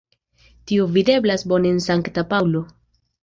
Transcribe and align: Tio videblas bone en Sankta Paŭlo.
Tio 0.71 0.87
videblas 0.95 1.45
bone 1.53 1.73
en 1.75 1.79
Sankta 1.87 2.25
Paŭlo. 2.35 2.63